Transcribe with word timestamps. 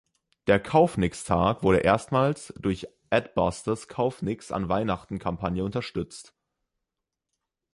Der 0.47 0.59
Kauf-nix-Tag 0.59 1.61
wurde 1.61 1.81
erstmals 1.81 2.51
durch 2.57 2.87
Adbusters 3.11 3.87
Kauf-nix-an-Weihnachten-Kampagne 3.87 5.63
unterstützt. 5.63 6.33